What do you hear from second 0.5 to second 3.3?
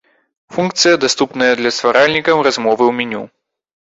Функцыя даступная для стваральнікаў размовы ў меню.